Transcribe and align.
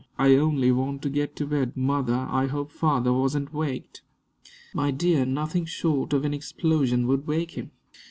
I 0.17 0.33
only 0.35 0.71
want 0.71 1.03
to 1.03 1.11
get 1.11 1.35
to 1.35 1.45
bed. 1.45 1.77
Mother, 1.77 2.25
I 2.27 2.47
hope 2.47 2.71
father 2.71 3.13
wasn't 3.13 3.53
waked." 3.53 4.01
"My 4.73 4.89
dear, 4.89 5.27
nothing 5.27 5.65
short 5.65 6.11
of 6.11 6.25
an 6.25 6.33
explosion 6.33 7.05
would 7.05 7.27
wake 7.27 7.51
him." 7.51 7.69